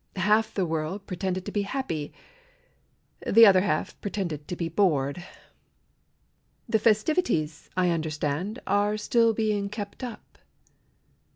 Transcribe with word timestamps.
Half 0.15 0.55
the 0.55 0.65
world 0.65 1.05
pretended 1.05 1.45
to 1.45 1.51
be 1.51 1.61
happy, 1.61 2.11
The 3.27 3.45
other 3.45 3.61
half 3.61 4.01
pretended 4.01 4.47
to 4.47 4.55
be 4.55 4.67
bored. 4.67 5.23
The 6.67 6.79
festivities, 6.79 7.69
I 7.77 7.91
understand, 7.91 8.57
Are 8.65 8.97
still 8.97 9.31
being 9.35 9.69
kept 9.69 10.03
up. 10.03 10.39